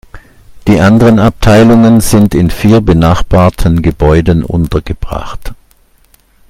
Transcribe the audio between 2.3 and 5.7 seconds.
in vier benachbarten Gebäuden untergebracht.